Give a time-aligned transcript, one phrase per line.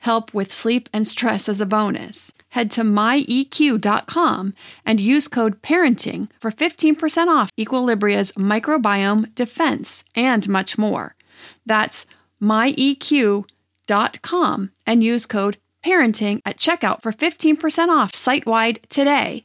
[0.00, 2.32] help with sleep and stress as a bonus.
[2.50, 10.76] Head to myeq.com and use code PARENTING for 15% off Equilibria's microbiome defense and much
[10.76, 11.14] more.
[11.64, 12.06] That's
[12.42, 13.46] myeq.com
[14.86, 19.44] and use code PARENTING at checkout for 15% off site wide today.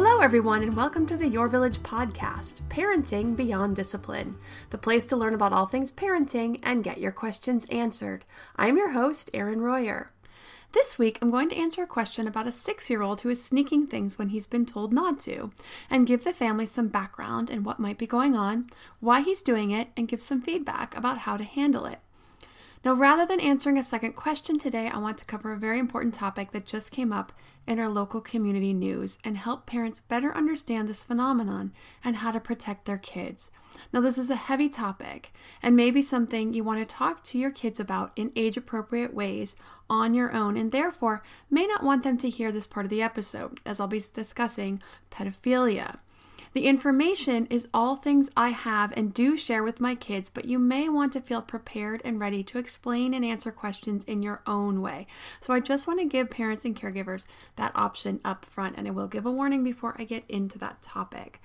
[0.00, 4.36] Hello, everyone, and welcome to the Your Village podcast, Parenting Beyond Discipline,
[4.70, 8.24] the place to learn about all things parenting and get your questions answered.
[8.54, 10.12] I'm your host, Erin Royer.
[10.70, 13.42] This week, I'm going to answer a question about a six year old who is
[13.42, 15.50] sneaking things when he's been told not to,
[15.90, 18.68] and give the family some background and what might be going on,
[19.00, 21.98] why he's doing it, and give some feedback about how to handle it.
[22.84, 26.14] Now, rather than answering a second question today, I want to cover a very important
[26.14, 27.32] topic that just came up
[27.66, 31.72] in our local community news and help parents better understand this phenomenon
[32.04, 33.50] and how to protect their kids.
[33.92, 37.50] Now, this is a heavy topic and maybe something you want to talk to your
[37.50, 39.56] kids about in age appropriate ways
[39.90, 43.02] on your own, and therefore may not want them to hear this part of the
[43.02, 45.98] episode, as I'll be discussing pedophilia.
[46.54, 50.58] The information is all things I have and do share with my kids, but you
[50.58, 54.80] may want to feel prepared and ready to explain and answer questions in your own
[54.80, 55.06] way.
[55.40, 57.26] So I just want to give parents and caregivers
[57.56, 60.82] that option up front, and I will give a warning before I get into that
[60.82, 61.40] topic.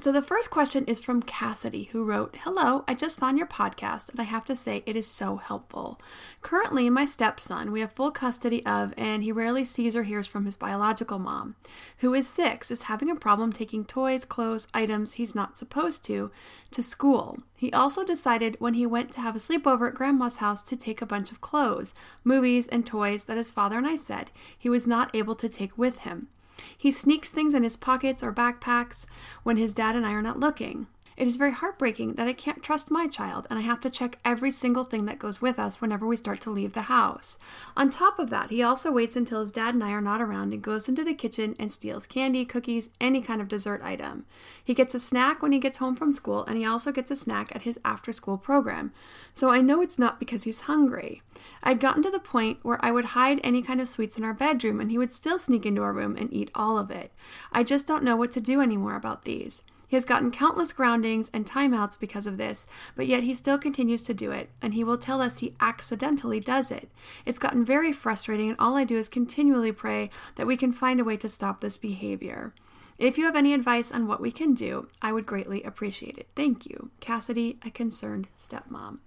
[0.00, 4.08] So, the first question is from Cassidy, who wrote Hello, I just found your podcast,
[4.08, 6.00] and I have to say it is so helpful.
[6.42, 10.46] Currently, my stepson, we have full custody of, and he rarely sees or hears from
[10.46, 11.54] his biological mom,
[11.98, 16.32] who is six, is having a problem taking toys, clothes, items he's not supposed to,
[16.72, 17.38] to school.
[17.56, 21.02] He also decided when he went to have a sleepover at grandma's house to take
[21.02, 21.94] a bunch of clothes,
[22.24, 25.78] movies, and toys that his father and I said he was not able to take
[25.78, 26.26] with him.
[26.76, 29.06] He sneaks things in his pockets or backpacks
[29.42, 30.86] when his dad and I are not looking.
[31.16, 34.18] It is very heartbreaking that I can't trust my child and I have to check
[34.24, 37.38] every single thing that goes with us whenever we start to leave the house.
[37.76, 40.52] On top of that, he also waits until his dad and I are not around
[40.52, 44.26] and goes into the kitchen and steals candy, cookies, any kind of dessert item.
[44.64, 47.16] He gets a snack when he gets home from school and he also gets a
[47.16, 48.92] snack at his after school program.
[49.32, 51.22] So I know it's not because he's hungry.
[51.62, 54.34] I'd gotten to the point where I would hide any kind of sweets in our
[54.34, 57.12] bedroom and he would still sneak into our room and eat all of it.
[57.52, 59.62] I just don't know what to do anymore about these.
[59.86, 64.02] He has gotten countless groundings and timeouts because of this, but yet he still continues
[64.04, 66.90] to do it, and he will tell us he accidentally does it.
[67.24, 71.00] It's gotten very frustrating, and all I do is continually pray that we can find
[71.00, 72.54] a way to stop this behavior.
[72.98, 76.28] If you have any advice on what we can do, I would greatly appreciate it.
[76.36, 76.90] Thank you.
[77.00, 78.98] Cassidy, a concerned stepmom.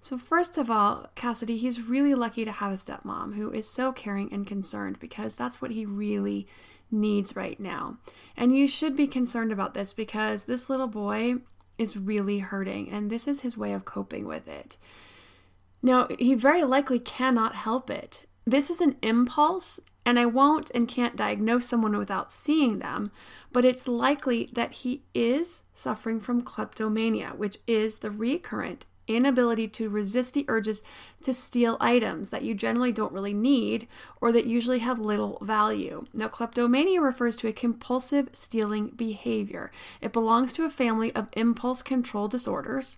[0.00, 3.90] So, first of all, Cassidy, he's really lucky to have a stepmom who is so
[3.90, 6.46] caring and concerned because that's what he really
[6.94, 7.98] needs right now.
[8.36, 11.36] And you should be concerned about this because this little boy
[11.76, 14.76] is really hurting and this is his way of coping with it.
[15.82, 18.24] Now, he very likely cannot help it.
[18.46, 23.10] This is an impulse, and I won't and can't diagnose someone without seeing them,
[23.52, 29.88] but it's likely that he is suffering from kleptomania, which is the recurrent inability to
[29.88, 30.82] resist the urges
[31.22, 33.88] to steal items that you generally don't really need
[34.20, 36.06] or that usually have little value.
[36.12, 39.70] Now, kleptomania refers to a compulsive stealing behavior.
[40.00, 42.96] It belongs to a family of impulse control disorders.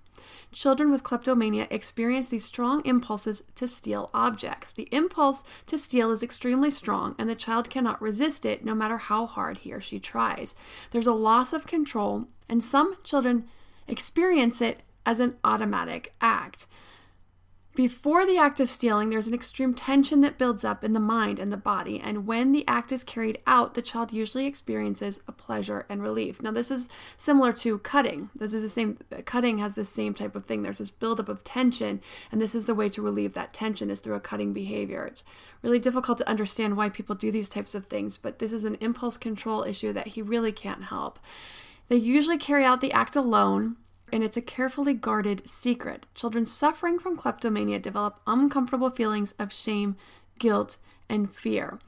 [0.52, 4.72] Children with kleptomania experience these strong impulses to steal objects.
[4.72, 8.96] The impulse to steal is extremely strong, and the child cannot resist it no matter
[8.96, 10.54] how hard he or she tries.
[10.90, 13.48] There's a loss of control, and some children
[13.86, 16.66] experience it as an automatic act.
[17.76, 21.38] Before the act of stealing, there's an extreme tension that builds up in the mind
[21.38, 25.32] and the body, and when the act is carried out, the child usually experiences a
[25.32, 26.40] pleasure and relief.
[26.40, 26.88] Now, this is
[27.18, 28.30] similar to cutting.
[28.34, 30.62] This is the same, cutting has the same type of thing.
[30.62, 32.00] There's this buildup of tension,
[32.32, 35.04] and this is the way to relieve that tension is through a cutting behavior.
[35.04, 35.22] It's
[35.60, 38.78] really difficult to understand why people do these types of things, but this is an
[38.80, 41.18] impulse control issue that he really can't help.
[41.88, 43.76] They usually carry out the act alone
[44.12, 46.06] and it's a carefully guarded secret.
[46.14, 49.96] Children suffering from kleptomania develop uncomfortable feelings of shame,
[50.38, 51.78] guilt, and fear.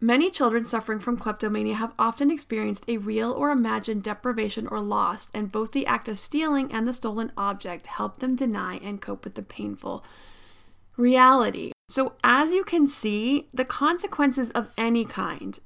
[0.00, 5.28] Many children suffering from kleptomania have often experienced a real or imagined deprivation or loss,
[5.34, 9.24] and both the act of stealing and the stolen object help them deny and cope
[9.24, 10.04] with the painful
[10.96, 11.72] reality.
[11.88, 15.58] So, as you can see, the consequences of any kind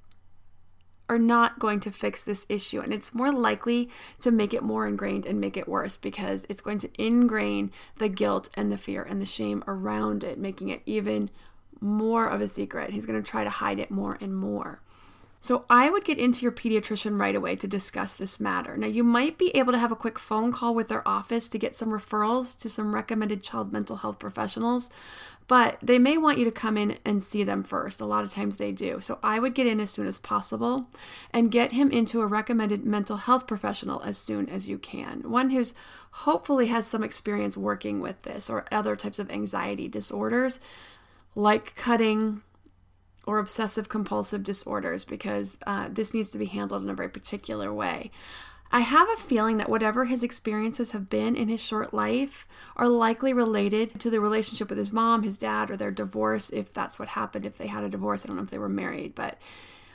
[1.09, 2.81] are not going to fix this issue.
[2.81, 3.91] And it's more likely
[4.21, 8.09] to make it more ingrained and make it worse because it's going to ingrain the
[8.09, 11.31] guilt and the fear and the shame around it, making it even
[11.81, 12.93] more of a secret.
[12.93, 14.81] He's going to try to hide it more and more.
[15.45, 18.77] So I would get into your pediatrician right away to discuss this matter.
[18.77, 21.59] Now, you might be able to have a quick phone call with their office to
[21.59, 24.89] get some referrals to some recommended child mental health professionals,
[25.49, 28.01] but they may want you to come in and see them first.
[28.01, 29.01] A lot of times they do.
[29.01, 30.89] So I would get in as soon as possible
[31.33, 35.31] and get him into a recommended mental health professional as soon as you can.
[35.31, 35.75] One who's
[36.11, 40.61] hopefully has some experience working with this or other types of anxiety disorders
[41.35, 42.43] like cutting
[43.27, 47.73] or obsessive compulsive disorders because uh, this needs to be handled in a very particular
[47.73, 48.11] way.
[48.75, 52.89] I have a feeling that whatever his experiences have been in his short life are
[52.89, 56.99] likely related to the relationship with his mom, his dad, or their divorce, if that's
[56.99, 58.25] what happened, if they had a divorce.
[58.25, 59.39] I don't know if they were married, but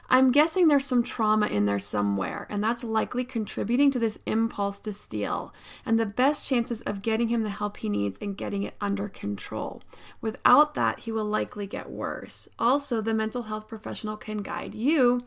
[0.10, 4.80] I'm guessing there's some trauma in there somewhere, and that's likely contributing to this impulse
[4.82, 5.54] to steal
[5.86, 9.10] and the best chances of getting him the help he needs and getting it under
[9.10, 9.84] control.
[10.22, 12.48] Without that, he will likely get worse.
[12.58, 15.26] Also, the mental health professional can guide you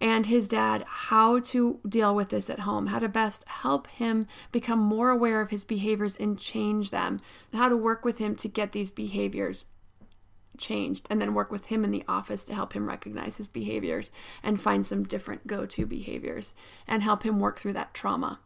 [0.00, 4.26] and his dad how to deal with this at home, how to best help him
[4.52, 7.20] become more aware of his behaviors and change them,
[7.52, 9.66] how to work with him to get these behaviors
[10.58, 14.10] changed, and then work with him in the office to help him recognize his behaviors
[14.42, 16.54] and find some different go to behaviors
[16.86, 18.40] and help him work through that trauma.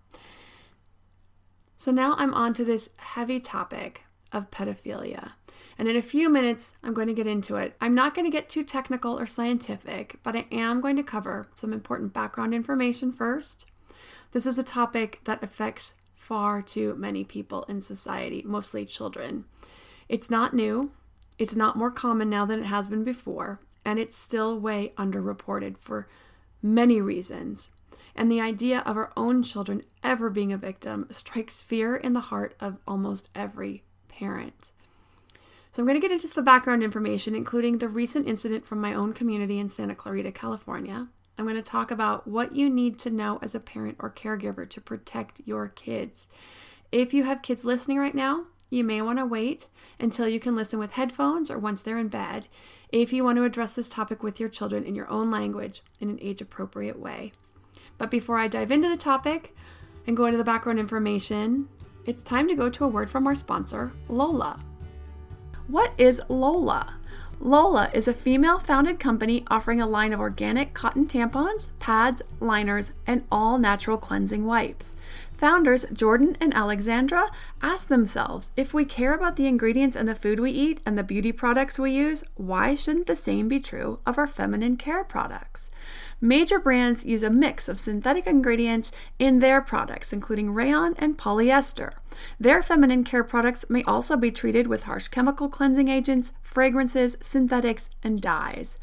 [1.78, 5.32] So now I'm on to this heavy topic of pedophilia.
[5.80, 7.74] And in a few minutes, I'm going to get into it.
[7.80, 11.48] I'm not going to get too technical or scientific, but I am going to cover
[11.56, 13.64] some important background information first.
[14.32, 19.46] This is a topic that affects far too many people in society, mostly children.
[20.06, 20.90] It's not new,
[21.38, 25.78] it's not more common now than it has been before, and it's still way underreported
[25.78, 26.08] for
[26.60, 27.70] many reasons.
[28.14, 32.20] And the idea of our own children ever being a victim strikes fear in the
[32.20, 34.72] heart of almost every parent.
[35.72, 38.92] So I'm going to get into the background information, including the recent incident from my
[38.92, 41.06] own community in Santa Clarita, California.
[41.38, 44.68] I'm going to talk about what you need to know as a parent or caregiver
[44.68, 46.28] to protect your kids.
[46.90, 50.56] If you have kids listening right now, you may want to wait until you can
[50.56, 52.48] listen with headphones or once they're in bed
[52.90, 56.10] if you want to address this topic with your children in your own language in
[56.10, 57.32] an age appropriate way.
[57.96, 59.54] But before I dive into the topic
[60.06, 61.68] and go into the background information,
[62.06, 64.60] it's time to go to a word from our sponsor, Lola.
[65.70, 66.94] What is Lola?
[67.38, 72.90] Lola is a female founded company offering a line of organic cotton tampons, pads, liners,
[73.06, 74.96] and all natural cleansing wipes.
[75.40, 77.30] Founders Jordan and Alexandra
[77.62, 81.02] ask themselves if we care about the ingredients and the food we eat and the
[81.02, 85.70] beauty products we use, why shouldn't the same be true of our feminine care products?
[86.20, 91.92] Major brands use a mix of synthetic ingredients in their products, including rayon and polyester.
[92.38, 97.88] Their feminine care products may also be treated with harsh chemical cleansing agents, fragrances, synthetics,
[98.02, 98.78] and dyes.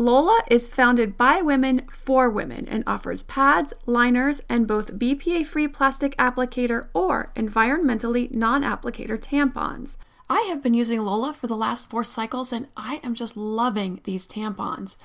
[0.00, 5.66] Lola is founded by women for women and offers pads, liners, and both BPA free
[5.66, 9.96] plastic applicator or environmentally non applicator tampons.
[10.30, 14.00] I have been using Lola for the last four cycles and I am just loving
[14.04, 14.98] these tampons.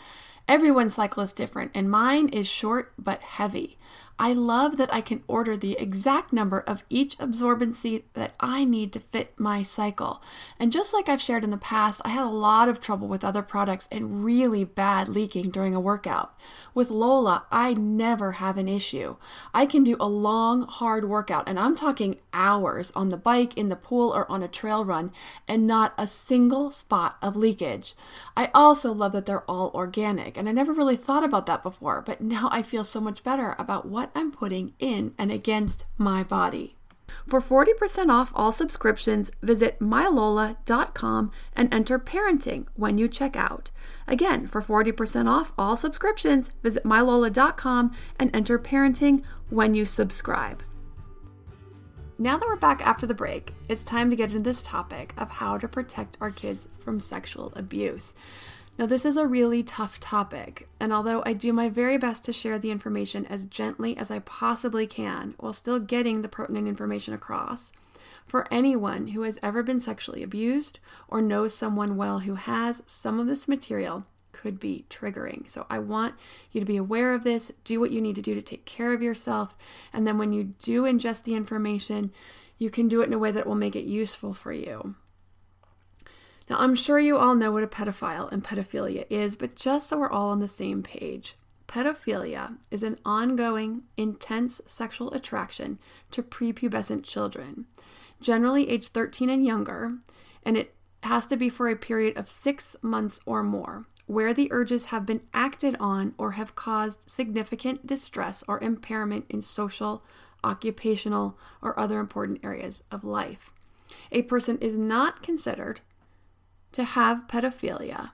[0.48, 3.80] Everyone's cycle is different, and mine is short but heavy.
[4.24, 8.94] I love that I can order the exact number of each absorbency that I need
[8.94, 10.24] to fit my cycle.
[10.58, 13.26] And just like I've shared in the past, I had a lot of trouble with
[13.26, 16.38] other products and really bad leaking during a workout.
[16.74, 19.18] With Lola, I never have an issue.
[19.54, 23.68] I can do a long, hard workout, and I'm talking hours on the bike, in
[23.68, 25.12] the pool, or on a trail run,
[25.50, 27.94] and not a single spot of leakage.
[28.38, 32.02] I also love that they're all organic, and I never really thought about that before,
[32.02, 36.24] but now I feel so much better about what I'm putting in and against my
[36.24, 36.76] body.
[37.28, 43.72] For 40% off all subscriptions, visit mylola.com and enter parenting when you check out.
[44.08, 50.64] Again, for 40% off all subscriptions, visit mylola.com and enter parenting when you subscribe.
[52.20, 55.30] Now that we're back after the break, it's time to get into this topic of
[55.30, 58.14] how to protect our kids from sexual abuse.
[58.76, 62.34] Now, this is a really tough topic, and although I do my very best to
[62.34, 67.14] share the information as gently as I possibly can while still getting the pertinent information
[67.14, 67.72] across,
[68.26, 73.20] for anyone who has ever been sexually abused or knows someone well who has, some
[73.20, 75.48] of this material could be triggering.
[75.48, 76.16] So I want
[76.52, 78.92] you to be aware of this, do what you need to do to take care
[78.92, 79.56] of yourself,
[79.94, 82.12] and then when you do ingest the information,
[82.58, 84.96] you can do it in a way that will make it useful for you.
[86.50, 89.98] Now, I'm sure you all know what a pedophile and pedophilia is, but just so
[89.98, 91.36] we're all on the same page,
[91.68, 95.80] pedophilia is an ongoing, intense sexual attraction
[96.12, 97.66] to prepubescent children,
[98.20, 99.94] generally age 13 and younger,
[100.44, 104.52] and it has to be for a period of six months or more, where the
[104.52, 110.04] urges have been acted on or have caused significant distress or impairment in social,
[110.44, 113.52] occupational, or other important areas of life.
[114.12, 115.82] A person is not considered
[116.74, 118.12] to have pedophilia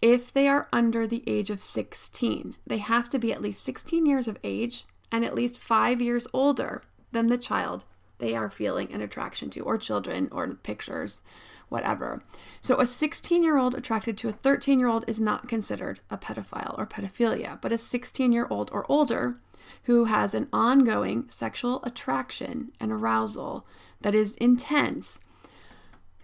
[0.00, 2.56] if they are under the age of 16.
[2.66, 6.26] They have to be at least 16 years of age and at least five years
[6.32, 7.84] older than the child
[8.18, 11.20] they are feeling an attraction to, or children, or pictures,
[11.68, 12.22] whatever.
[12.60, 16.16] So, a 16 year old attracted to a 13 year old is not considered a
[16.16, 19.38] pedophile or pedophilia, but a 16 year old or older
[19.84, 23.66] who has an ongoing sexual attraction and arousal
[24.02, 25.18] that is intense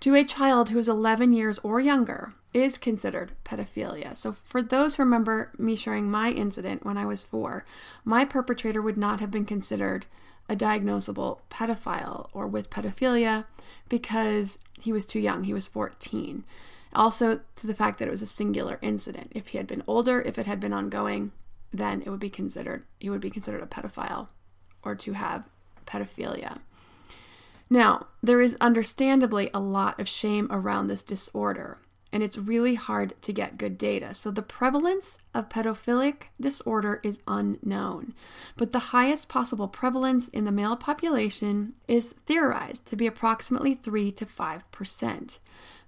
[0.00, 4.14] to a child who is 11 years or younger is considered pedophilia.
[4.14, 7.64] So, for those who remember me sharing my incident when I was four,
[8.04, 10.06] my perpetrator would not have been considered
[10.48, 13.44] a diagnosable pedophile or with pedophilia
[13.88, 15.44] because he was too young.
[15.44, 16.44] He was 14.
[16.94, 19.30] Also, to the fact that it was a singular incident.
[19.34, 21.32] If he had been older, if it had been ongoing,
[21.72, 24.28] then it would be considered he would be considered a pedophile
[24.82, 25.44] or to have
[25.86, 26.60] pedophilia.
[27.70, 31.78] Now, there is understandably a lot of shame around this disorder,
[32.10, 34.14] and it's really hard to get good data.
[34.14, 38.14] So, the prevalence of pedophilic disorder is unknown,
[38.56, 44.12] but the highest possible prevalence in the male population is theorized to be approximately 3
[44.12, 45.38] to 5%.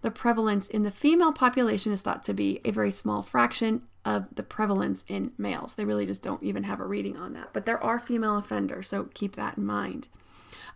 [0.02, 4.26] The prevalence in the female population is thought to be a very small fraction of
[4.34, 5.74] the prevalence in males.
[5.74, 7.50] They really just don't even have a reading on that.
[7.52, 10.08] But there are female offenders, so keep that in mind.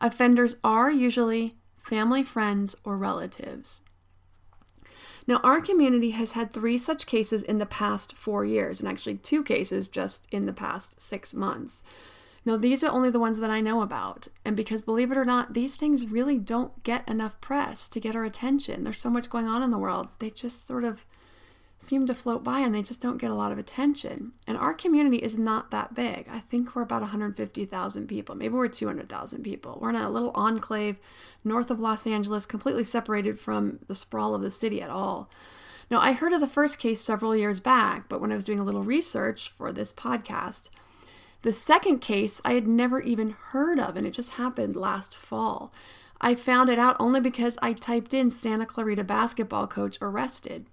[0.01, 3.83] Offenders are usually family, friends, or relatives.
[5.27, 9.17] Now, our community has had three such cases in the past four years, and actually
[9.17, 11.83] two cases just in the past six months.
[12.45, 14.29] Now, these are only the ones that I know about.
[14.45, 18.15] And because, believe it or not, these things really don't get enough press to get
[18.15, 18.85] our attention.
[18.85, 20.09] There's so much going on in the world.
[20.19, 21.07] They just sort of
[21.81, 24.33] seem to float by and they just don't get a lot of attention.
[24.47, 26.27] And our community is not that big.
[26.31, 28.35] I think we're about 150,000 people.
[28.35, 29.79] Maybe we're 200,000 people.
[29.81, 30.99] We're in a little enclave
[31.45, 35.29] north of Los Angeles, completely separated from the sprawl of the city at all.
[35.91, 38.59] Now, I heard of the first case several years back, but when I was doing
[38.59, 40.71] a little research for this podcast,
[41.43, 45.73] the second case I had never even heard of, and it just happened last fall.
[46.21, 50.65] I found it out only because I typed in Santa Clarita basketball coach arrested.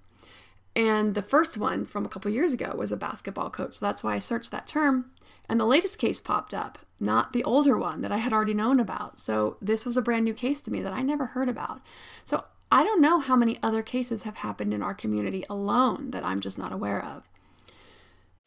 [0.75, 3.75] And the first one from a couple years ago was a basketball coach.
[3.75, 5.11] So that's why I searched that term.
[5.49, 8.79] And the latest case popped up, not the older one that I had already known
[8.79, 9.19] about.
[9.19, 11.81] So this was a brand new case to me that I never heard about.
[12.23, 16.23] So I don't know how many other cases have happened in our community alone that
[16.23, 17.23] I'm just not aware of.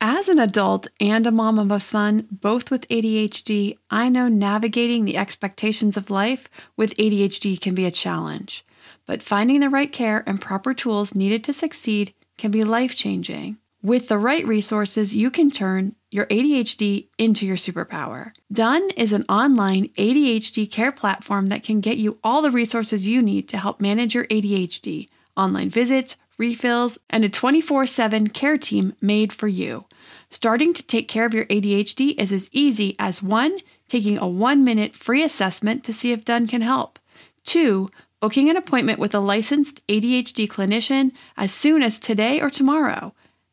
[0.01, 5.05] As an adult and a mom of a son, both with ADHD, I know navigating
[5.05, 8.65] the expectations of life with ADHD can be a challenge
[9.07, 13.59] but finding the right care and proper tools needed to succeed can be life changing.
[13.83, 18.33] With the right resources, you can turn your ADHD into your superpower.
[18.51, 23.21] Done is an online ADHD care platform that can get you all the resources you
[23.21, 28.95] need to help manage your ADHD online visits, refills, and a 24 7 care team
[29.01, 29.85] made for you.
[30.31, 33.59] Starting to take care of your ADHD is as easy as one,
[33.89, 36.99] taking a one minute free assessment to see if Done can help,
[37.45, 37.91] two,
[38.25, 43.13] booking an appointment with a licensed ADHD clinician as soon as today or tomorrow,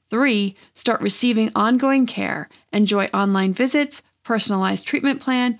[0.10, 5.60] three, start receiving ongoing care, enjoy online visits, personalized treatment plan,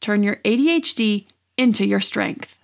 [0.00, 1.26] Turn your ADHD
[1.58, 2.58] into your strength.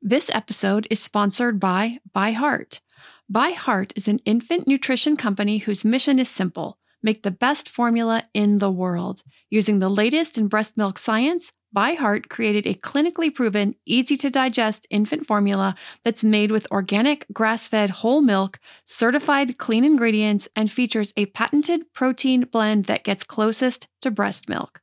[0.00, 2.80] This episode is sponsored by ByHeart.
[3.28, 8.22] By Heart is an infant nutrition company whose mission is simple make the best formula
[8.34, 9.22] in the world.
[9.48, 14.86] Using the latest in breast milk science, ByHeart created a clinically proven, easy to digest
[14.90, 21.12] infant formula that's made with organic, grass fed whole milk, certified clean ingredients, and features
[21.16, 24.80] a patented protein blend that gets closest to breast milk.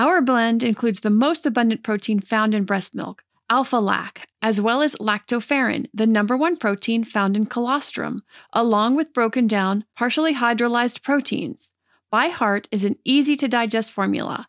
[0.00, 4.80] Our blend includes the most abundant protein found in breast milk, alpha lac, as well
[4.80, 8.22] as lactoferrin, the number one protein found in colostrum,
[8.54, 11.74] along with broken down, partially hydrolyzed proteins.
[12.10, 14.48] ByHeart is an easy to digest formula.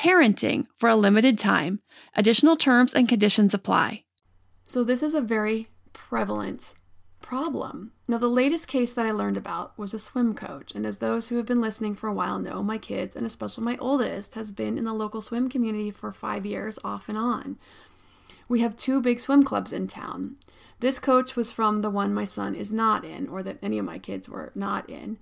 [0.00, 1.80] parenting for a limited time.
[2.16, 4.04] Additional terms and conditions apply.
[4.66, 6.74] So, this is a very prevalent
[7.20, 7.92] problem.
[8.08, 11.28] Now, the latest case that I learned about was a swim coach, and as those
[11.28, 14.50] who have been listening for a while know, my kids, and especially my oldest, has
[14.50, 17.58] been in the local swim community for five years off and on.
[18.48, 20.36] We have two big swim clubs in town.
[20.80, 23.84] This coach was from the one my son is not in, or that any of
[23.84, 25.18] my kids were not in.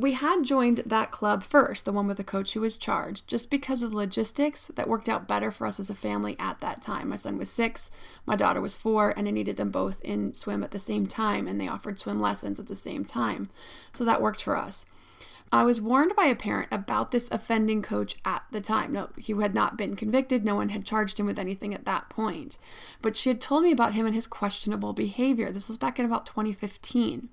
[0.00, 3.50] We had joined that club first, the one with the coach who was charged, just
[3.50, 6.80] because of the logistics that worked out better for us as a family at that
[6.80, 7.10] time.
[7.10, 7.90] My son was six,
[8.24, 11.46] my daughter was four, and I needed them both in swim at the same time,
[11.46, 13.50] and they offered swim lessons at the same time.
[13.92, 14.86] So that worked for us.
[15.52, 18.92] I was warned by a parent about this offending coach at the time.
[18.92, 20.46] No, he had not been convicted.
[20.46, 22.56] No one had charged him with anything at that point.
[23.02, 25.52] But she had told me about him and his questionable behavior.
[25.52, 27.28] This was back in about 2015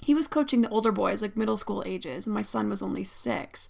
[0.00, 3.04] he was coaching the older boys, like middle school ages, and my son was only
[3.04, 3.68] six.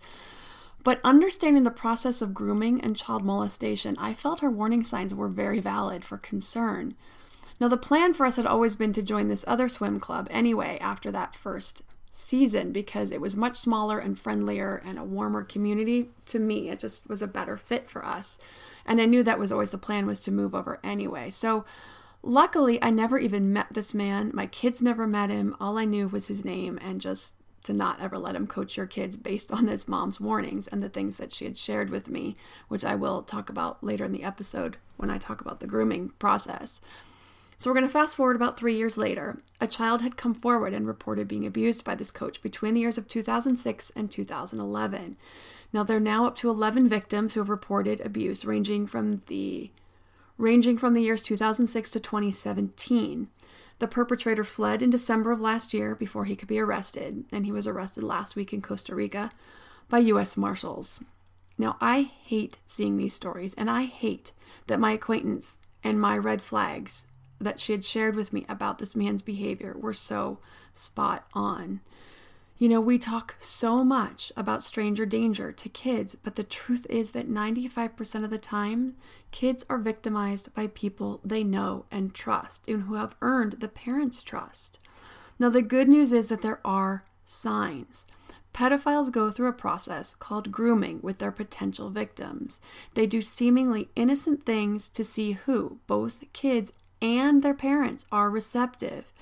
[0.83, 5.29] But understanding the process of grooming and child molestation, I felt her warning signs were
[5.29, 6.95] very valid for concern.
[7.61, 10.77] Now, the plan for us had always been to join this other swim club anyway
[10.81, 11.83] after that first
[12.13, 16.69] season because it was much smaller and friendlier and a warmer community to me.
[16.69, 18.39] It just was a better fit for us.
[18.87, 21.31] And I knew that was always the plan was to move over anyway.
[21.31, 21.65] So
[22.27, 24.31] Luckily, I never even met this man.
[24.33, 25.55] My kids never met him.
[25.61, 27.35] All I knew was his name and just
[27.65, 30.89] to not ever let him coach your kids based on his mom's warnings and the
[30.89, 34.25] things that she had shared with me, which I will talk about later in the
[34.25, 36.81] episode when I talk about the grooming process.
[37.59, 39.43] So we're going to fast forward about three years later.
[39.61, 42.97] A child had come forward and reported being abused by this coach between the years
[42.97, 45.19] of 2006 and 2011.
[45.75, 49.71] Now, they're now up to 11 victims who have reported abuse, ranging from the
[50.38, 53.29] ranging from the years 2006 to 2017.
[53.79, 57.53] The perpetrator fled in December of last year before he could be arrested, and he
[57.53, 59.31] was arrested last week in Costa Rica
[59.88, 60.37] by U.S.
[60.37, 61.01] Marshals.
[61.59, 64.33] Now, I hate seeing these stories, and I hate
[64.66, 67.05] that my acquaintance and my red flags
[67.40, 70.38] that she had shared with me about this man's behavior were so
[70.73, 71.81] spot on.
[72.57, 77.11] You know, we talk so much about stranger danger to kids, but the truth is
[77.11, 78.95] that 95% of the time,
[79.33, 84.23] kids are victimized by people they know and trust and who have earned the parents'
[84.23, 84.79] trust.
[85.37, 88.07] Now, the good news is that there are signs.
[88.55, 92.61] Pedophiles go through a process called grooming with their potential victims.
[92.95, 99.12] They do seemingly innocent things to see who, both kids and their parents, are receptive.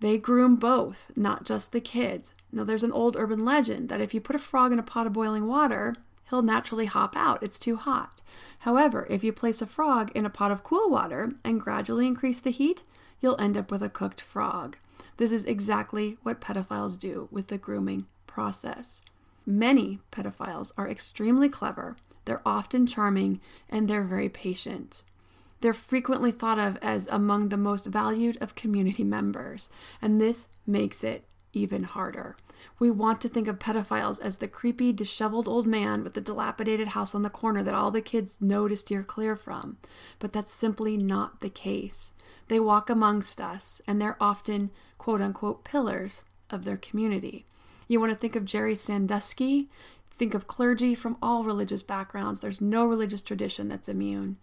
[0.00, 2.34] They groom both, not just the kids.
[2.52, 5.06] Now, there's an old urban legend that if you put a frog in a pot
[5.06, 5.94] of boiling water,
[6.28, 7.42] he'll naturally hop out.
[7.42, 8.20] It's too hot.
[8.60, 12.40] However, if you place a frog in a pot of cool water and gradually increase
[12.40, 12.82] the heat,
[13.20, 14.76] you'll end up with a cooked frog.
[15.16, 19.00] This is exactly what pedophiles do with the grooming process.
[19.44, 25.02] Many pedophiles are extremely clever, They're often charming and they're very patient.
[25.60, 29.68] They're frequently thought of as among the most valued of community members,
[30.00, 32.36] and this makes it even harder.
[32.78, 36.88] We want to think of pedophiles as the creepy, disheveled old man with the dilapidated
[36.88, 39.78] house on the corner that all the kids know to steer clear from,
[40.18, 42.14] but that's simply not the case.
[42.48, 47.46] They walk amongst us, and they're often quote unquote pillars of their community.
[47.88, 49.68] You want to think of Jerry Sandusky?
[50.10, 52.40] Think of clergy from all religious backgrounds.
[52.40, 54.36] There's no religious tradition that's immune.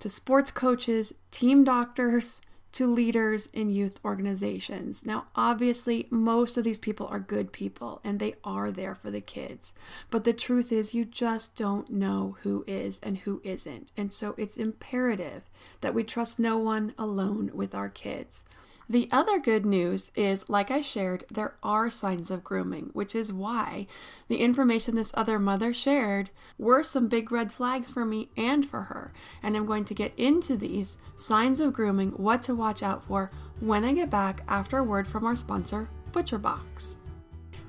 [0.00, 2.40] To sports coaches, team doctors,
[2.74, 5.06] to leaders in youth organizations.
[5.06, 9.20] Now, obviously, most of these people are good people and they are there for the
[9.20, 9.74] kids.
[10.10, 13.92] But the truth is, you just don't know who is and who isn't.
[13.96, 15.42] And so it's imperative
[15.82, 18.44] that we trust no one alone with our kids.
[18.88, 23.32] The other good news is, like I shared, there are signs of grooming, which is
[23.32, 23.86] why
[24.28, 28.82] the information this other mother shared were some big red flags for me and for
[28.82, 29.12] her.
[29.42, 33.30] And I'm going to get into these signs of grooming, what to watch out for
[33.60, 36.96] when I get back after a word from our sponsor, ButcherBox.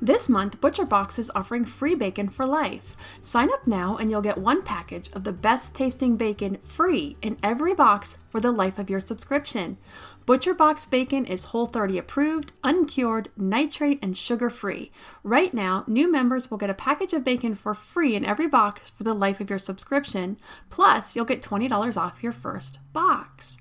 [0.02, 2.98] This month, ButcherBox is offering free bacon for life.
[3.22, 7.38] Sign up now and you'll get one package of the best tasting bacon free in
[7.42, 9.78] every box for the life of your subscription.
[10.26, 14.92] ButcherBox bacon is Whole 30 approved, uncured, nitrate, and sugar free.
[15.24, 18.90] Right now, new members will get a package of bacon for free in every box
[18.90, 20.38] for the life of your subscription.
[20.72, 23.58] Plus, you'll get $20 off your first box.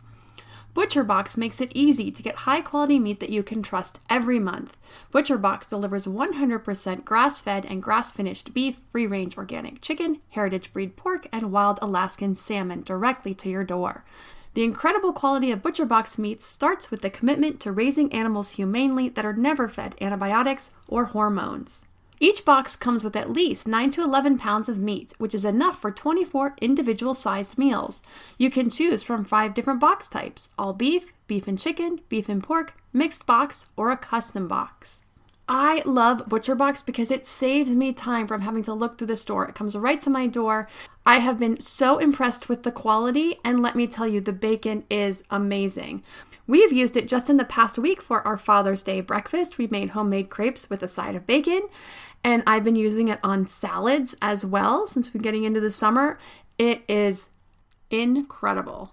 [0.74, 4.74] ButcherBox makes it easy to get high quality meat that you can trust every month.
[5.12, 10.96] ButcherBox delivers 100% grass fed and grass finished beef, free range organic chicken, heritage breed
[10.96, 14.03] pork, and wild Alaskan salmon directly to your door.
[14.55, 19.25] The incredible quality of ButcherBox meats starts with the commitment to raising animals humanely that
[19.25, 21.87] are never fed antibiotics or hormones.
[22.21, 25.81] Each box comes with at least 9 to 11 pounds of meat, which is enough
[25.81, 28.01] for 24 individual sized meals.
[28.38, 32.40] You can choose from five different box types all beef, beef and chicken, beef and
[32.40, 35.03] pork, mixed box, or a custom box.
[35.49, 39.47] I love ButcherBox because it saves me time from having to look through the store.
[39.47, 40.69] It comes right to my door.
[41.05, 44.85] I have been so impressed with the quality, and let me tell you, the bacon
[44.89, 46.03] is amazing.
[46.47, 49.59] We have used it just in the past week for our Father's Day breakfast.
[49.59, 51.69] We made homemade crepes with a side of bacon,
[52.23, 56.19] and I've been using it on salads as well since we're getting into the summer.
[56.59, 57.29] It is
[57.91, 58.93] incredible.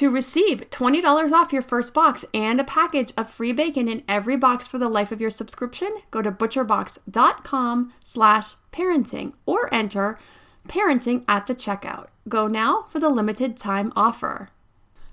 [0.00, 4.34] To receive $20 off your first box and a package of free bacon in every
[4.34, 10.18] box for the life of your subscription, go to butcherbox.com slash parenting or enter
[10.66, 12.06] parenting at the checkout.
[12.30, 14.48] Go now for the limited time offer.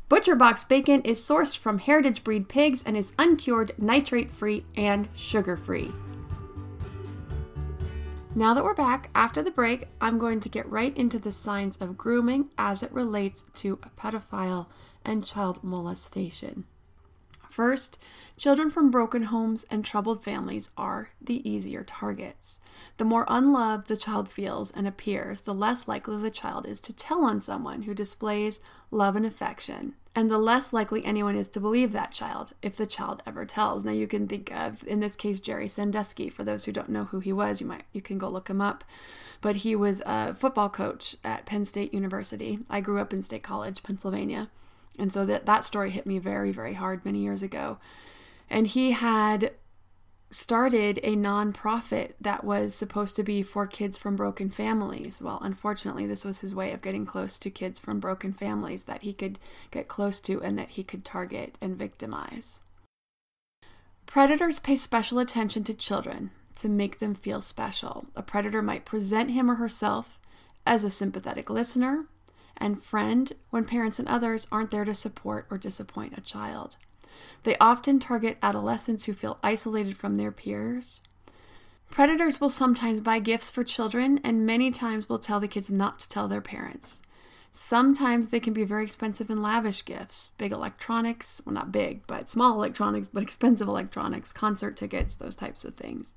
[0.09, 5.57] ButcherBox bacon is sourced from heritage breed pigs and is uncured, nitrate free, and sugar
[5.57, 5.91] free.
[8.37, 11.75] Now that we're back after the break, I'm going to get right into the signs
[11.77, 14.67] of grooming as it relates to a pedophile
[15.03, 16.65] and child molestation.
[17.49, 17.97] First,
[18.37, 22.59] children from broken homes and troubled families are the easier targets.
[22.97, 26.93] The more unloved the child feels and appears, the less likely the child is to
[26.93, 31.59] tell on someone who displays love and affection, and the less likely anyone is to
[31.59, 33.85] believe that child if the child ever tells.
[33.85, 36.27] Now you can think of in this case Jerry Sandusky.
[36.27, 38.59] For those who don't know who he was, you might you can go look him
[38.59, 38.83] up.
[39.41, 42.57] But he was a football coach at Penn State University.
[42.67, 44.49] I grew up in State College, Pennsylvania.
[44.97, 47.77] And so that, that story hit me very, very hard many years ago.
[48.49, 49.51] And he had
[50.29, 55.21] started a nonprofit that was supposed to be for kids from broken families.
[55.21, 59.03] Well, unfortunately, this was his way of getting close to kids from broken families that
[59.03, 59.39] he could
[59.71, 62.61] get close to and that he could target and victimize.
[64.05, 68.07] Predators pay special attention to children to make them feel special.
[68.15, 70.17] A predator might present him or herself
[70.65, 72.05] as a sympathetic listener,
[72.57, 76.75] and friend when parents and others aren't there to support or disappoint a child.
[77.43, 81.01] They often target adolescents who feel isolated from their peers.
[81.89, 85.99] Predators will sometimes buy gifts for children and many times will tell the kids not
[85.99, 87.01] to tell their parents.
[87.51, 92.29] Sometimes they can be very expensive and lavish gifts big electronics, well, not big, but
[92.29, 96.15] small electronics, but expensive electronics, concert tickets, those types of things.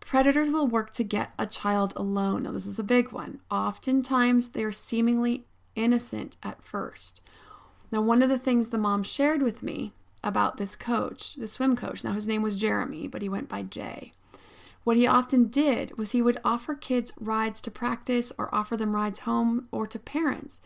[0.00, 2.44] Predators will work to get a child alone.
[2.44, 3.40] Now, this is a big one.
[3.50, 7.20] Oftentimes, they are seemingly innocent at first.
[7.94, 9.92] Now, one of the things the mom shared with me
[10.24, 13.62] about this coach, the swim coach, now his name was Jeremy, but he went by
[13.62, 14.12] Jay.
[14.82, 18.96] What he often did was he would offer kids rides to practice or offer them
[18.96, 20.60] rides home or to parents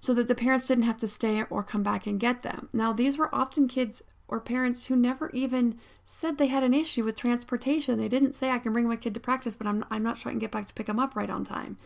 [0.00, 2.70] so that the parents didn't have to stay or come back and get them.
[2.72, 7.04] Now, these were often kids or parents who never even said they had an issue
[7.04, 7.98] with transportation.
[7.98, 10.30] They didn't say, I can bring my kid to practice, but I'm, I'm not sure
[10.30, 11.76] I can get back to pick him up right on time.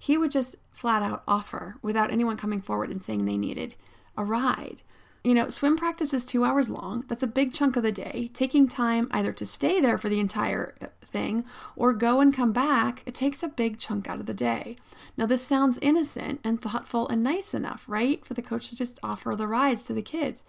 [0.00, 3.76] he would just flat out offer without anyone coming forward and saying they needed
[4.16, 4.82] a ride.
[5.24, 7.04] You know, swim practice is two hours long.
[7.08, 8.30] That's a big chunk of the day.
[8.34, 11.44] Taking time either to stay there for the entire uh, thing
[11.76, 14.76] or go and come back, it takes a big chunk out of the day.
[15.16, 18.24] Now, this sounds innocent and thoughtful and nice enough, right?
[18.26, 20.42] For the coach to just offer the rides to the kids.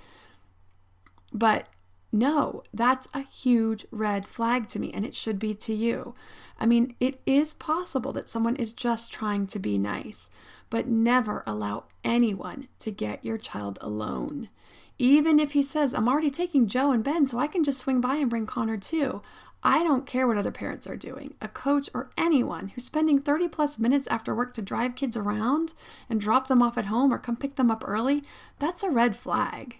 [1.32, 1.67] But
[2.12, 6.13] no, that's a huge red flag to me, and it should be to you.
[6.60, 10.30] I mean, it is possible that someone is just trying to be nice,
[10.74, 14.50] but never allow anyone to get your child alone.
[14.98, 18.02] Even if he says, I'm already taking Joe and Ben, so I can just swing
[18.02, 19.22] by and bring Connor too.
[19.62, 21.36] I don't care what other parents are doing.
[21.40, 25.76] A coach or anyone who's spending 30 plus minutes after work to drive kids around
[26.10, 28.24] and drop them off at home or come pick them up early,
[28.58, 29.78] that's a red flag.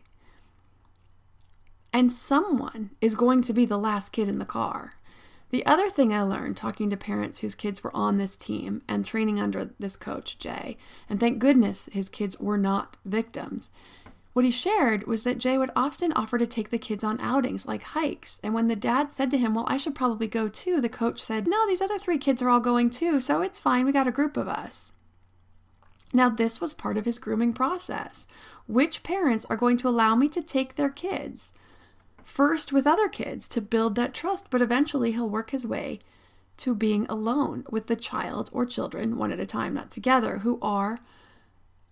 [1.91, 4.97] And someone is going to be the last kid in the car.
[5.53, 9.05] The other thing I learned talking to parents whose kids were on this team and
[9.05, 13.69] training under this coach, Jay, and thank goodness his kids were not victims.
[14.33, 17.67] What he shared was that Jay would often offer to take the kids on outings
[17.67, 18.39] like hikes.
[18.43, 21.21] And when the dad said to him, Well, I should probably go too, the coach
[21.21, 23.85] said, No, these other three kids are all going too, so it's fine.
[23.85, 24.93] We got a group of us.
[26.11, 28.25] Now, this was part of his grooming process.
[28.65, 31.53] Which parents are going to allow me to take their kids?
[32.23, 35.99] First with other kids to build that trust, but eventually he'll work his way
[36.57, 40.59] to being alone with the child or children, one at a time, not together, who
[40.62, 40.99] are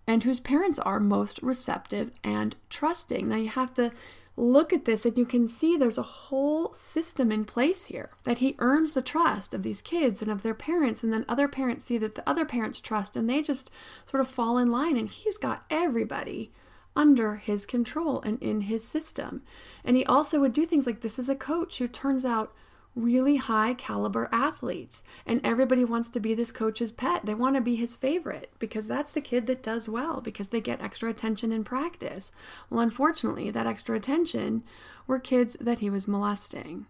[0.06, 3.28] and whose parents are most receptive and trusting.
[3.28, 3.92] Now you have to
[4.36, 8.38] look at this and you can see there's a whole system in place here that
[8.38, 11.84] he earns the trust of these kids and of their parents and then other parents
[11.84, 13.70] see that the other parents trust and they just
[14.10, 16.50] sort of fall in line and he's got everybody
[16.94, 19.42] under his control and in his system.
[19.84, 22.52] And he also would do things like this is a coach who turns out
[22.94, 27.24] really high caliber athletes and everybody wants to be this coach's pet.
[27.24, 30.60] They want to be his favorite because that's the kid that does well because they
[30.60, 32.32] get extra attention in practice.
[32.68, 34.62] Well, unfortunately, that extra attention
[35.06, 36.86] were kids that he was molesting.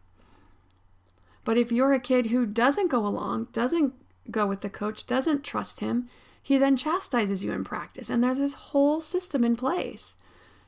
[1.45, 3.95] But if you're a kid who doesn't go along, doesn't
[4.31, 6.09] go with the coach, doesn't trust him,
[6.43, 10.17] he then chastises you in practice and there's this whole system in place.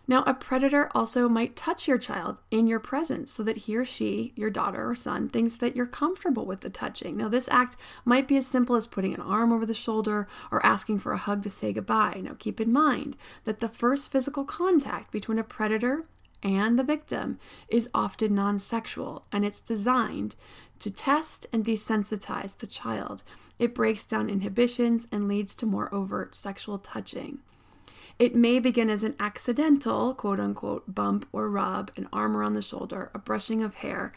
[0.06, 3.86] Now, a predator also might touch your child in your presence so that he or
[3.86, 7.16] she, your daughter or son, thinks that you're comfortable with the touching.
[7.16, 10.64] Now, this act might be as simple as putting an arm over the shoulder or
[10.64, 12.20] asking for a hug to say goodbye.
[12.22, 16.04] Now, keep in mind that the first physical contact between a predator
[16.44, 20.36] and the victim is often non sexual and it's designed
[20.78, 23.22] to test and desensitize the child.
[23.58, 27.38] It breaks down inhibitions and leads to more overt sexual touching.
[28.18, 32.62] It may begin as an accidental, quote unquote, bump or rub, an arm around the
[32.62, 34.12] shoulder, a brushing of hair,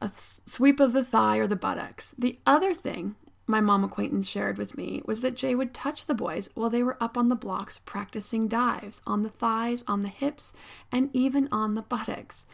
[0.00, 2.14] a sweep of the thigh or the buttocks.
[2.18, 6.14] The other thing my mom acquaintance shared with me was that Jay would touch the
[6.14, 10.08] boys while they were up on the blocks practicing dives on the thighs, on the
[10.08, 10.52] hips,
[10.90, 12.46] and even on the buttocks.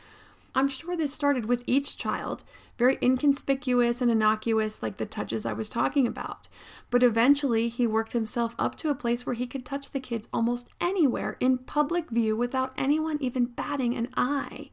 [0.55, 2.45] I'm sure this started with each child,
[2.77, 6.49] very inconspicuous and innocuous, like the touches I was talking about.
[6.91, 10.29] But eventually, he worked himself up to a place where he could touch the kids
[10.31, 14.69] almost anywhere in public view without anyone even batting an eye.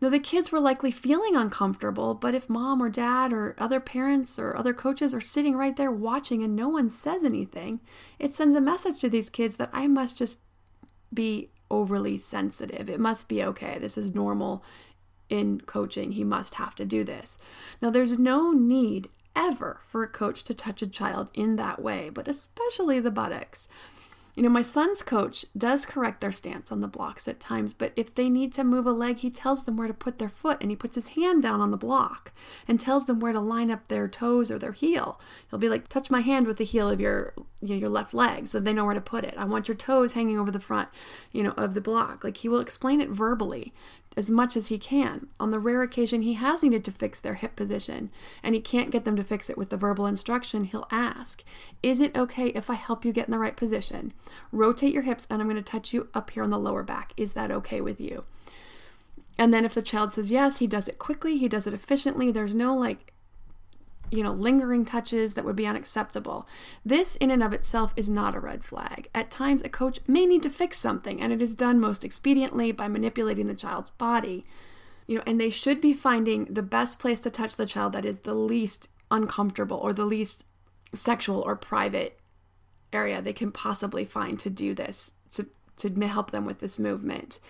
[0.00, 4.38] Now, the kids were likely feeling uncomfortable, but if mom or dad or other parents
[4.38, 7.80] or other coaches are sitting right there watching and no one says anything,
[8.18, 10.38] it sends a message to these kids that I must just
[11.12, 12.88] be overly sensitive.
[12.88, 13.78] It must be okay.
[13.78, 14.64] This is normal
[15.28, 16.12] in coaching.
[16.12, 17.38] He must have to do this.
[17.82, 22.10] Now, there's no need ever for a coach to touch a child in that way,
[22.10, 23.68] but especially the buttocks.
[24.34, 27.92] You know, my son's coach does correct their stance on the blocks at times, but
[27.96, 30.58] if they need to move a leg, he tells them where to put their foot
[30.60, 32.32] and he puts his hand down on the block
[32.68, 35.20] and tells them where to line up their toes or their heel.
[35.50, 38.14] He'll be like, touch my hand with the heel of your you know, your left
[38.14, 39.34] leg so they know where to put it.
[39.36, 40.88] I want your toes hanging over the front,
[41.32, 42.24] you know, of the block.
[42.24, 43.74] Like he will explain it verbally
[44.16, 45.28] as much as he can.
[45.38, 48.10] On the rare occasion he has needed to fix their hip position
[48.42, 51.42] and he can't get them to fix it with the verbal instruction, he'll ask,
[51.82, 54.12] Is it okay if I help you get in the right position?
[54.52, 57.12] Rotate your hips and I'm going to touch you up here on the lower back.
[57.16, 58.24] Is that okay with you?
[59.38, 62.30] And then if the child says yes, he does it quickly, he does it efficiently.
[62.30, 63.12] There's no like
[64.10, 66.46] you know, lingering touches that would be unacceptable.
[66.84, 69.08] This, in and of itself, is not a red flag.
[69.14, 72.76] At times, a coach may need to fix something, and it is done most expediently
[72.76, 74.44] by manipulating the child's body.
[75.06, 78.04] You know, and they should be finding the best place to touch the child that
[78.04, 80.44] is the least uncomfortable or the least
[80.94, 82.18] sexual or private
[82.92, 85.46] area they can possibly find to do this, to,
[85.76, 87.40] to help them with this movement.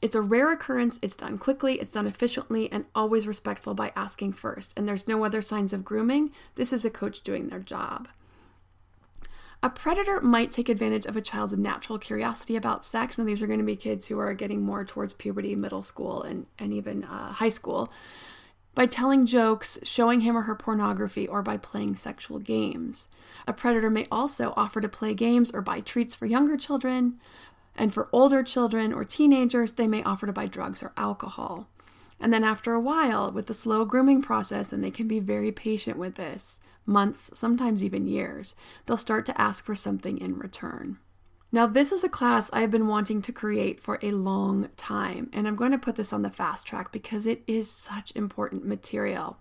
[0.00, 4.34] It's a rare occurrence, it's done quickly, it's done efficiently, and always respectful by asking
[4.34, 4.72] first.
[4.76, 6.30] And there's no other signs of grooming.
[6.54, 8.08] This is a coach doing their job.
[9.60, 13.18] A predator might take advantage of a child's natural curiosity about sex.
[13.18, 16.22] Now, these are going to be kids who are getting more towards puberty, middle school,
[16.22, 17.92] and, and even uh, high school
[18.76, 23.08] by telling jokes, showing him or her pornography, or by playing sexual games.
[23.48, 27.18] A predator may also offer to play games or buy treats for younger children,
[27.78, 31.68] and for older children or teenagers, they may offer to buy drugs or alcohol.
[32.20, 35.52] And then after a while, with the slow grooming process, and they can be very
[35.52, 40.98] patient with this, months, sometimes even years, they'll start to ask for something in return.
[41.52, 45.46] Now, this is a class I've been wanting to create for a long time, and
[45.46, 49.38] I'm going to put this on the fast track because it is such important material.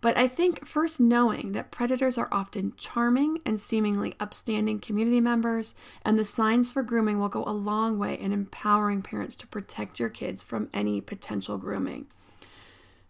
[0.00, 5.74] But I think first knowing that predators are often charming and seemingly upstanding community members,
[6.04, 10.00] and the signs for grooming will go a long way in empowering parents to protect
[10.00, 12.06] your kids from any potential grooming.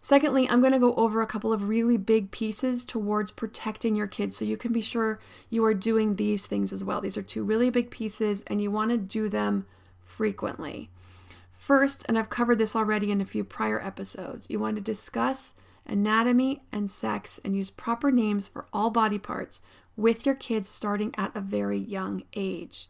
[0.01, 4.07] Secondly, I'm going to go over a couple of really big pieces towards protecting your
[4.07, 7.01] kids so you can be sure you are doing these things as well.
[7.01, 9.67] These are two really big pieces and you want to do them
[10.03, 10.89] frequently.
[11.55, 15.53] First, and I've covered this already in a few prior episodes, you want to discuss
[15.85, 19.61] anatomy and sex and use proper names for all body parts
[19.95, 22.89] with your kids starting at a very young age.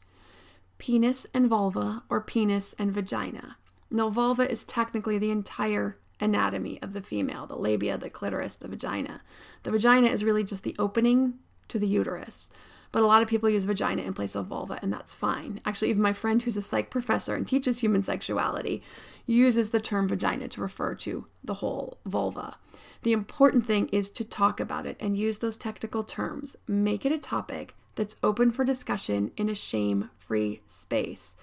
[0.78, 3.58] Penis and vulva, or penis and vagina.
[3.90, 8.68] Now, vulva is technically the entire anatomy of the female the labia, the clitoris, the
[8.68, 9.22] vagina.
[9.64, 11.36] The vagina is really just the opening
[11.68, 12.50] to the uterus.
[12.92, 15.62] But a lot of people use vagina in place of vulva, and that's fine.
[15.66, 18.84] Actually, even my friend who's a psych professor and teaches human sexuality
[19.26, 22.58] uses the term vagina to refer to the whole vulva.
[23.04, 26.56] The important thing is to talk about it and use those technical terms.
[26.68, 31.36] Make it a topic that's open for discussion in a shame free space.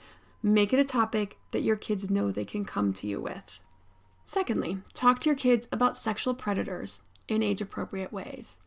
[0.43, 3.59] Make it a topic that your kids know they can come to you with.
[4.25, 8.59] Secondly, talk to your kids about sexual predators in age appropriate ways.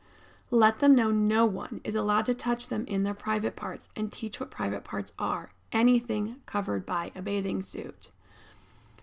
[0.50, 4.12] Let them know no one is allowed to touch them in their private parts and
[4.12, 8.10] teach what private parts are anything covered by a bathing suit.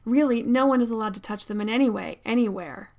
[0.08, 2.94] Really, no one is allowed to touch them in any way, anywhere,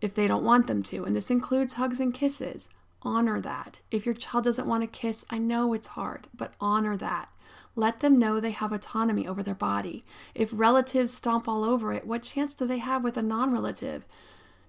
[0.00, 2.70] if they don't want them to, and this includes hugs and kisses.
[3.02, 3.80] Honor that.
[3.90, 7.30] If your child doesn't want to kiss, I know it's hard, but honor that.
[7.74, 10.04] Let them know they have autonomy over their body.
[10.36, 14.06] If relatives stomp all over it, what chance do they have with a non relative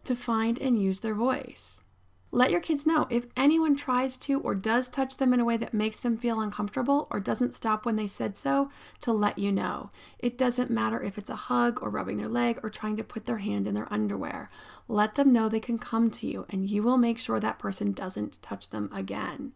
[0.05, 1.83] to find and use their voice?
[2.31, 5.55] Let your kids know if anyone tries to or does touch them in a way
[5.57, 8.69] that makes them feel uncomfortable or doesn't stop when they said so,
[9.01, 9.91] to let you know.
[10.19, 13.27] It doesn't matter if it's a hug or rubbing their leg or trying to put
[13.27, 14.49] their hand in their underwear.
[14.89, 17.93] Let them know they can come to you and you will make sure that person
[17.93, 19.53] doesn't touch them again.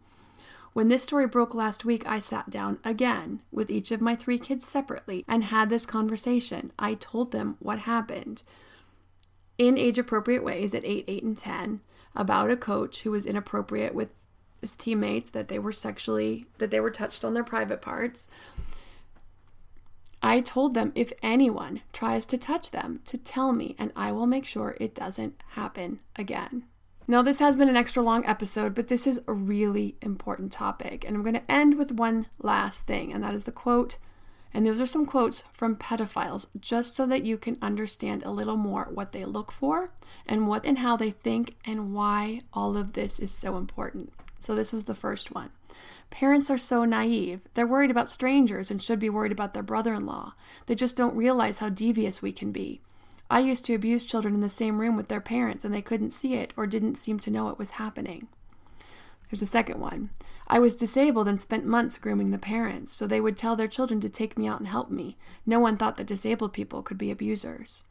[0.71, 4.39] When this story broke last week, I sat down again with each of my three
[4.39, 6.71] kids separately and had this conversation.
[6.79, 8.43] I told them what happened
[9.57, 11.81] in age appropriate ways at 8, 8, and 10
[12.15, 14.10] about a coach who was inappropriate with
[14.62, 18.28] his teammates, that they were sexually, that they were touched on their private parts.
[20.24, 24.28] I told them if anyone tries to touch them to tell me, and I will
[24.28, 26.65] make sure it doesn't happen again.
[27.08, 31.04] Now, this has been an extra long episode, but this is a really important topic.
[31.04, 33.97] And I'm going to end with one last thing, and that is the quote.
[34.54, 38.58] And those are some quotes from pedophiles, just so that you can understand a little
[38.58, 39.90] more what they look for
[40.26, 44.12] and what and how they think and why all of this is so important.
[44.40, 45.52] So, this was the first one.
[46.10, 47.48] Parents are so naive.
[47.54, 50.34] They're worried about strangers and should be worried about their brother in law.
[50.66, 52.82] They just don't realize how devious we can be.
[53.30, 56.12] I used to abuse children in the same room with their parents and they couldn't
[56.12, 58.28] see it or didn't seem to know it was happening.
[59.32, 60.10] There's a second one.
[60.48, 64.02] I was disabled and spent months grooming the parents, so they would tell their children
[64.02, 65.17] to take me out and help me.
[65.46, 67.84] No one thought that disabled people could be abusers.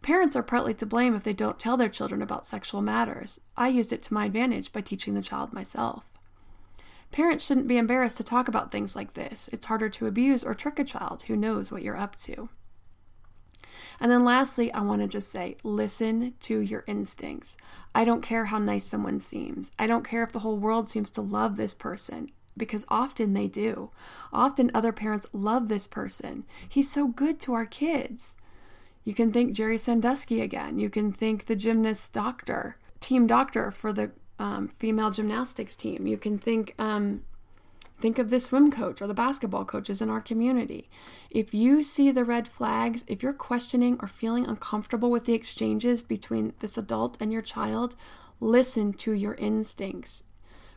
[0.00, 3.40] Parents are partly to blame if they don't tell their children about sexual matters.
[3.56, 6.04] I used it to my advantage by teaching the child myself.
[7.10, 9.50] Parents shouldn't be embarrassed to talk about things like this.
[9.52, 12.48] It's harder to abuse or trick a child who knows what you're up to.
[14.00, 17.56] And then lastly, I want to just say listen to your instincts.
[17.94, 19.70] I don't care how nice someone seems.
[19.78, 23.48] I don't care if the whole world seems to love this person because often they
[23.48, 23.90] do.
[24.32, 26.44] Often other parents love this person.
[26.68, 28.36] He's so good to our kids.
[29.04, 30.78] You can think Jerry Sandusky again.
[30.78, 36.06] You can think the gymnast doctor, team doctor for the um, female gymnastics team.
[36.06, 37.22] You can think um,
[38.04, 40.90] Think of the swim coach or the basketball coaches in our community.
[41.30, 46.02] If you see the red flags, if you're questioning or feeling uncomfortable with the exchanges
[46.02, 47.96] between this adult and your child,
[48.40, 50.24] listen to your instincts.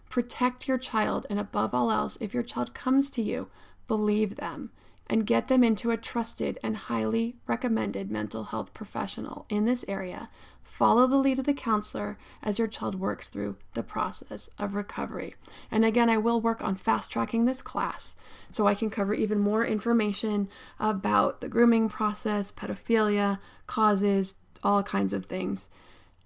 [0.09, 3.49] Protect your child, and above all else, if your child comes to you,
[3.89, 4.71] believe them.
[5.09, 10.29] and get them into a trusted and highly recommended mental health professional in this area.
[10.77, 15.33] Follow the lead of the counselor as your child works through the process of recovery.
[15.71, 18.15] And again, I will work on fast tracking this class
[18.51, 20.49] so I can cover even more information
[20.79, 25.67] about the grooming process, pedophilia, causes, all kinds of things,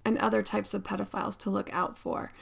[0.04, 2.34] and other types of pedophiles to look out for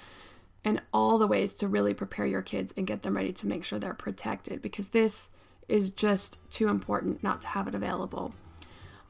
[0.66, 3.64] and all the ways to really prepare your kids and get them ready to make
[3.64, 5.30] sure they're protected because this
[5.68, 8.34] is just too important not to have it available.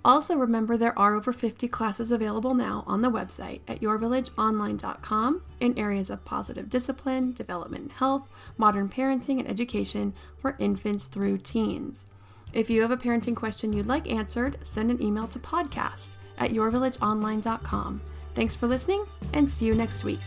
[0.03, 5.77] Also, remember there are over 50 classes available now on the website at yourvillageonline.com in
[5.77, 8.27] areas of positive discipline, development and health,
[8.57, 12.05] modern parenting, and education for infants through teens.
[12.53, 16.51] If you have a parenting question you'd like answered, send an email to podcast at
[16.51, 18.01] yourvillageonline.com.
[18.35, 20.21] Thanks for listening and see you next week.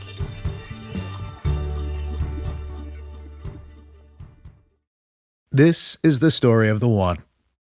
[5.51, 7.19] This is the story of the one.